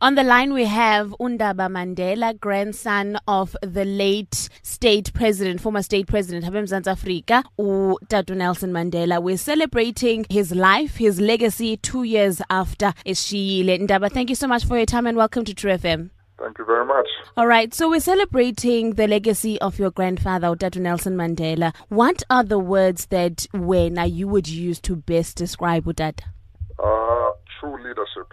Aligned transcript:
On 0.00 0.14
the 0.14 0.22
line, 0.22 0.52
we 0.52 0.64
have 0.64 1.08
Undaba 1.18 1.68
Mandela, 1.68 2.38
grandson 2.38 3.18
of 3.26 3.56
the 3.62 3.84
late 3.84 4.48
state 4.62 5.12
president, 5.12 5.60
former 5.60 5.82
state 5.82 6.06
president 6.06 6.46
of 6.46 6.68
South 6.68 6.86
Africa, 6.86 7.42
Tata 8.08 8.32
Nelson 8.36 8.70
Mandela. 8.72 9.20
We're 9.20 9.36
celebrating 9.36 10.24
his 10.30 10.54
life, 10.54 10.98
his 10.98 11.20
legacy 11.20 11.78
two 11.78 12.04
years 12.04 12.40
after 12.48 12.94
Eshile. 13.04 13.88
Ndaba, 13.88 14.12
thank 14.12 14.28
you 14.28 14.36
so 14.36 14.46
much 14.46 14.64
for 14.66 14.76
your 14.76 14.86
time 14.86 15.04
and 15.08 15.16
welcome 15.16 15.44
to 15.44 15.52
Tru 15.52 15.72
FM. 15.72 16.10
Thank 16.38 16.58
you 16.58 16.64
very 16.64 16.86
much. 16.86 17.08
All 17.36 17.48
right, 17.48 17.74
so 17.74 17.90
we're 17.90 17.98
celebrating 17.98 18.94
the 18.94 19.08
legacy 19.08 19.60
of 19.60 19.80
your 19.80 19.90
grandfather, 19.90 20.54
Tata 20.54 20.78
Nelson 20.78 21.16
Mandela. 21.16 21.74
What 21.88 22.22
are 22.30 22.44
the 22.44 22.60
words 22.60 23.06
that 23.06 23.48
when 23.52 23.96
you 24.08 24.28
would 24.28 24.46
use 24.46 24.78
to 24.82 24.94
best 24.94 25.36
describe 25.36 25.86
Utata? 25.86 26.22
Uh, 26.78 27.30
true 27.58 27.76
leadership 27.82 28.32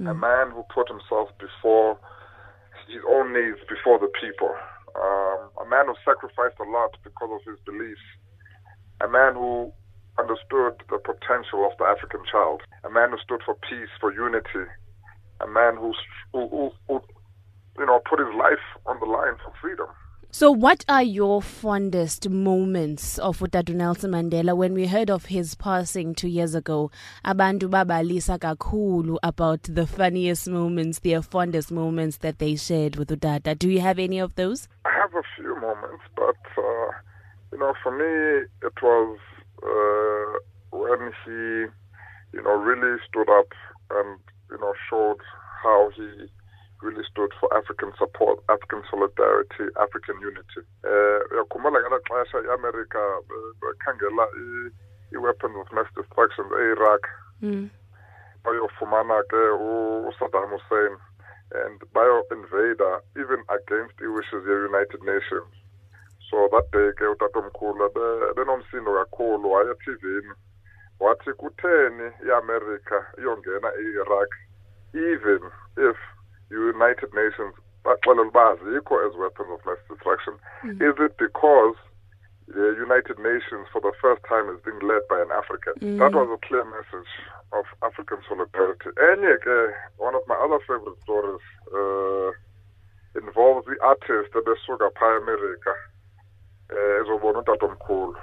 mm. 0.00 0.10
a 0.10 0.14
man 0.14 0.50
who 0.50 0.64
put 0.72 0.88
himself 0.88 1.28
before 1.38 2.00
his 2.88 3.04
own 3.08 3.32
needs, 3.32 3.60
before 3.68 4.00
the 4.00 4.10
people, 4.18 4.50
um, 4.96 5.40
a 5.62 5.66
man 5.68 5.86
who 5.86 5.94
sacrificed 6.02 6.58
a 6.58 6.68
lot 6.68 6.96
because 7.04 7.30
of 7.30 7.42
his 7.46 7.60
beliefs, 7.62 8.02
a 9.04 9.08
man 9.08 9.34
who 9.34 9.70
understood 10.18 10.74
the 10.90 10.98
potential 10.98 11.64
of 11.64 11.72
the 11.78 11.84
African 11.84 12.20
child, 12.30 12.62
a 12.84 12.90
man 12.90 13.10
who 13.10 13.18
stood 13.22 13.40
for 13.44 13.54
peace, 13.68 13.92
for 14.00 14.12
unity, 14.12 14.66
a 15.40 15.46
man 15.46 15.76
who, 15.76 15.94
who, 16.32 16.48
who, 16.48 16.70
who 16.88 17.00
you 17.78 17.86
know, 17.86 18.00
put 18.08 18.18
his 18.18 18.34
life 18.36 18.64
on 18.86 18.98
the 19.00 19.06
line 19.06 19.38
for 19.44 19.52
freedom. 19.60 19.88
So, 20.32 20.52
what 20.52 20.84
are 20.88 21.02
your 21.02 21.42
fondest 21.42 22.30
moments 22.30 23.18
of 23.18 23.40
Utata 23.40 23.74
Nelson 23.74 24.12
Mandela? 24.12 24.56
When 24.56 24.74
we 24.74 24.86
heard 24.86 25.10
of 25.10 25.24
his 25.24 25.56
passing 25.56 26.14
two 26.14 26.28
years 26.28 26.54
ago, 26.54 26.92
abantu 27.24 27.68
babalisa 27.68 28.38
kakhulu 28.38 29.18
about 29.24 29.64
the 29.64 29.88
funniest 29.88 30.48
moments, 30.48 31.00
their 31.00 31.20
fondest 31.20 31.72
moments 31.72 32.18
that 32.18 32.38
they 32.38 32.54
shared 32.54 32.94
with 32.94 33.08
Utata. 33.08 33.58
Do 33.58 33.68
you 33.68 33.80
have 33.80 33.98
any 33.98 34.20
of 34.20 34.36
those? 34.36 34.68
I 34.84 34.92
have 34.92 35.12
a 35.16 35.22
few 35.34 35.60
moments, 35.60 36.04
but 36.14 36.38
uh, 36.56 36.90
you 37.50 37.58
know, 37.58 37.74
for 37.82 37.90
me, 37.90 38.46
it 38.62 38.80
was 38.80 39.18
uh, 39.64 40.78
when 40.78 41.10
he, 41.24 42.36
you 42.38 42.42
know, 42.44 42.54
really 42.54 42.98
stood 43.08 43.28
up 43.28 43.48
and 43.90 44.20
you 44.48 44.58
know 44.60 44.74
showed 44.88 45.18
how 45.64 45.90
he 45.96 46.28
really 46.82 47.04
stood 47.10 47.32
for 47.40 47.52
African 47.56 47.92
support, 47.98 48.40
African 48.48 48.82
solidarity, 48.90 49.68
African 49.80 50.16
unity. 50.20 50.62
Eh 50.84 51.20
uyakhumbula 51.32 51.80
ngala 51.80 52.00
xesha 52.06 52.38
iAmerica 52.46 53.02
bekhangela 53.60 54.26
i-weapons 55.12 55.56
of 55.60 55.72
mass 55.72 55.88
destruction 55.96 56.46
e-Iraq. 56.52 57.02
Mm. 57.42 57.70
bayofumana 58.44 59.22
ke 59.28 59.42
uSaddam 60.08 60.48
Hussein 60.50 60.96
and 61.52 61.80
bayo-invada 61.92 63.00
even 63.16 63.42
against 63.48 63.94
i-wishes 64.00 64.44
ye-United 64.46 65.02
Nations. 65.04 65.52
So 66.30 66.48
that 66.52 66.70
day 66.72 66.88
ke 66.96 67.04
utatomkhulu 67.04 67.90
benomsindo 68.36 68.94
kakhulu 68.96 69.50
waya 69.50 69.74
eTVini 69.74 70.34
wathi 71.00 71.32
kutheni 71.32 72.12
iAmerica 72.26 72.98
iyongena 73.18 73.68
e-Iraq 73.74 74.30
even 74.94 75.42
if 75.76 75.96
United 76.50 77.14
Nations 77.14 77.54
baxelela 77.84 78.28
uba 78.28 78.56
azikho 78.56 78.94
as 79.06 79.16
weapons 79.16 79.50
of 79.52 79.60
mass 79.66 79.78
destruction. 79.88 80.34
Mm. 80.64 80.82
is 80.82 80.96
it 80.98 81.16
because 81.18 81.76
the 82.48 82.74
United 82.76 83.18
Nations 83.18 83.66
for 83.72 83.80
the 83.80 83.92
first 84.02 84.22
time 84.28 84.50
is 84.50 84.60
being 84.64 84.80
led 84.82 85.06
by 85.08 85.22
an 85.22 85.30
African? 85.30 85.74
Mm. 85.80 85.98
that 85.98 86.12
was 86.12 86.28
a 86.28 86.46
clear 86.46 86.64
message 86.64 87.12
of 87.52 87.64
African 87.82 88.18
solidarity. 88.28 88.90
Enye 88.98 89.38
ke 89.40 89.72
one 89.98 90.14
of 90.14 90.22
my 90.26 90.36
other 90.36 90.60
favorite 90.66 90.98
stories 91.02 91.44
uh, 91.72 92.30
involves 93.16 93.66
the 93.66 93.78
artist 93.82 94.34
ebesuka 94.34 94.90
phaa 94.98 95.16
emerika 95.22 95.74
um 96.70 97.00
ezobona 97.00 97.38
utatomkhulu. 97.38 98.16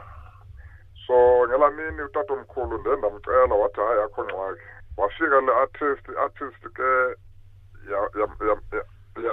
So 1.08 1.16
ngelaa 1.48 1.72
mini 1.72 2.02
utatomkhulu 2.02 2.78
ndiye 2.78 2.96
ndamcela 2.96 3.56
wathi 3.56 3.82
hayi 3.82 4.02
akho 4.02 4.24
ngxaki. 4.24 4.68
Wafika 4.98 5.42
le 5.42 5.54
artist 5.54 6.10
i-artist 6.10 6.62
ke 6.74 7.16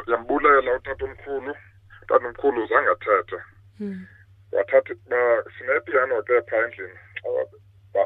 yambulela 0.06 0.74
utatomkhulu 0.74 1.54
utatomkhulu 2.02 2.66
zangathatha 2.66 3.44
hmm. 3.78 4.06
wathatha 4.52 4.94
sinepiano 5.58 6.22
ke 6.22 6.40
phaa 6.50 6.64
endlini. 6.64 6.98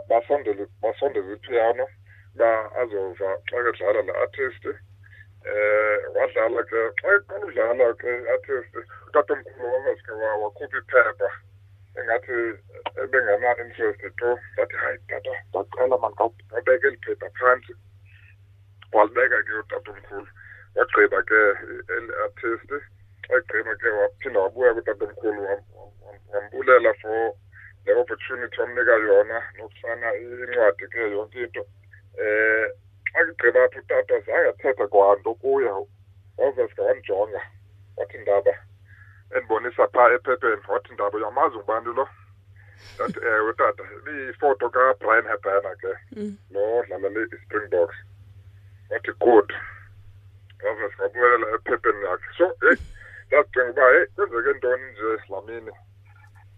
Basondele 0.08 0.66
basondeza 0.82 1.32
ipiano. 1.32 1.86
Ba 2.34 2.70
azova 2.80 3.36
xa 3.50 3.62
kedlala 3.62 4.02
le 4.02 4.12
artist 4.12 4.64
eh 4.64 5.98
wadlala 6.14 6.62
ke 6.62 6.80
xa 7.00 7.08
eqala 7.16 7.46
udlala 7.46 7.94
ke 7.94 8.10
artist 8.32 8.72
utatomkhulu 9.08 9.72
waveske 9.72 10.12
wakhupha 10.12 10.78
iphepha. 10.78 11.30
Engathi 11.98 12.36
ebengena-interest 13.02 14.00
to 14.18 14.38
ndathi 14.52 14.76
hayi 14.76 14.98
tata 15.08 15.34
ndacela 15.48 15.98
mani 15.98 16.14
kawubeke 16.16 16.86
eli 16.86 16.98
phepha 17.04 17.30
phantsi 17.38 17.72
walibeka 18.92 19.42
ke 19.42 19.52
utatomkhulu 19.62 20.28
wagqiba 20.74 21.22
ke 21.22 21.40
eli-artist 21.96 22.70
egqiba 23.36 23.74
ke 23.76 23.88
waphinda 23.88 24.40
wabuya 24.40 24.74
kutatomkhulu 24.74 25.42
wambulela 26.32 26.94
for 27.02 27.34
le 27.86 27.94
opportunity 27.94 28.60
wamnika 28.60 28.92
yona 28.92 29.42
nokusana 29.58 30.14
incwadi 30.16 30.86
ke 30.88 31.00
yonke 31.12 31.42
into. 31.42 31.62
Eh 32.18 32.68
xa 33.12 33.24
kugqiba 33.26 33.64
apho 33.64 33.78
utata 33.78 34.20
zange 34.20 34.48
athetha 34.48 34.86
kwanto 34.88 35.34
kuya 35.34 35.74
waveske 36.38 36.80
wandijonga 36.82 37.42
wathi 37.96 38.18
ndaba 38.18 38.54
endibonisa 39.34 39.88
phaa 39.88 40.12
ephepheni 40.14 40.62
wathi 40.68 40.92
ndaba 40.92 41.16
uyamazi 41.18 41.56
ngubani 41.56 41.94
lo? 41.98 42.08
Ndathi 42.94 43.18
ewe 43.26 43.52
tata 43.52 43.82
ibiyifoto 43.96 44.70
kabrian 44.70 45.26
hebana 45.26 45.76
ke 45.76 45.92
mm. 46.16 46.36
lo 46.50 46.82
dlalela 46.86 47.20
i-springboks 47.20 47.96
wathi 48.90 49.12
good. 49.20 49.52
Waze 50.64 50.84
ephepheni 51.54 52.06
so 52.38 52.46
heyi 52.60 52.78
ndazicinga 53.26 53.70
uba 53.70 53.90
heyi 53.92 54.06
kwenzeke 54.06 54.52
ntoni 54.58 54.84
nje 54.92 55.22
lamini 55.30 55.72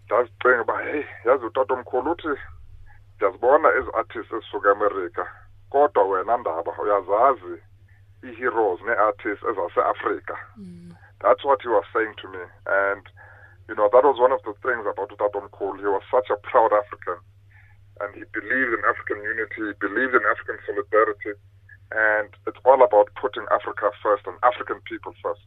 ndazicinga 0.05 0.61
uba 0.61 0.81
heyi 0.83 1.05
yazi 1.25 1.45
uthi 1.45 2.39
ndiyazibona 3.15 3.69
ezi 3.77 3.89
artists 3.93 4.33
ezisuka 4.33 4.71
emerika 4.71 5.23
kodwa 5.69 6.03
wena 6.03 6.37
ndaba 6.37 6.71
uyazazi 6.83 7.55
ii-heroes 8.23 8.81
nee-artists 8.81 9.43
ezaseafrika 9.49 10.37
mm. 10.57 10.91
that's 11.21 11.45
what 11.45 11.61
he 11.61 11.69
was 11.69 11.85
saying 11.93 12.13
to 12.17 12.27
me. 12.27 12.43
And 12.65 13.05
you 13.69 13.75
know 13.75 13.89
that 13.93 14.03
was 14.03 14.19
one 14.19 14.33
of 14.33 14.41
the 14.43 14.53
things 14.65 14.85
about 14.85 15.13
utata 15.13 15.37
omkhulu 15.37 15.79
he 15.79 15.87
was 15.87 16.03
such 16.09 16.29
a 16.29 16.37
proud 16.49 16.73
african. 16.73 17.21
And 18.01 18.15
he 18.17 18.25
believed 18.33 18.73
in 18.73 18.83
african 18.89 19.21
unity. 19.21 19.61
He 19.69 19.73
believed 19.77 20.15
in 20.17 20.25
african 20.25 20.57
solidarity 20.65 21.33
and 21.91 22.29
it's 22.47 22.57
all 22.65 22.83
about 22.83 23.09
putting 23.19 23.45
Africa 23.51 23.91
first 24.01 24.23
and 24.25 24.37
African 24.43 24.79
people 24.87 25.13
first. 25.23 25.41